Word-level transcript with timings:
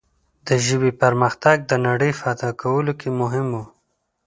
د 0.47 0.49
ژبې 0.65 0.91
پرمختګ 1.01 1.57
د 1.71 1.71
نړۍ 1.87 2.11
فتح 2.21 2.49
کولو 2.61 2.91
کې 2.99 3.09
مهم 3.21 3.47
و. 3.53 3.63